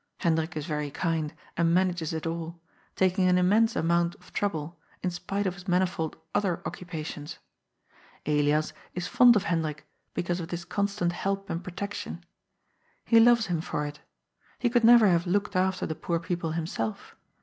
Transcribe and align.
Hendrik 0.17 0.55
is 0.57 0.65
very 0.65 0.89
kind, 0.89 1.31
and 1.55 1.75
manages 1.75 2.11
it 2.11 2.25
all, 2.25 2.59
taking 2.95 3.27
an 3.27 3.37
immense 3.37 3.75
amount 3.75 4.15
of 4.15 4.33
trouble, 4.33 4.79
in 5.03 5.11
spite 5.11 5.45
of 5.45 5.53
his 5.53 5.67
manifold 5.67 6.17
other 6.33 6.59
occupations. 6.65 7.37
Elias 8.25 8.73
is 8.95 9.05
fond 9.05 9.35
of 9.35 9.43
Hendrik 9.43 9.85
because 10.15 10.39
of 10.39 10.47
this 10.47 10.65
constant 10.65 11.11
help 11.11 11.51
and 11.51 11.61
protec 11.61 11.93
tion. 11.93 12.25
He 13.05 13.19
loves 13.19 13.45
him 13.45 13.61
for 13.61 13.85
it. 13.85 13.99
He 14.57 14.71
could 14.71 14.83
never 14.83 15.05
have 15.07 15.27
looked 15.27 15.55
after 15.55 15.85
the 15.85 15.93
poor 15.93 16.17
people 16.19 16.53
himself. 16.53 17.15